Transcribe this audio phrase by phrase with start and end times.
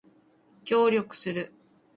[0.63, 1.53] 協力する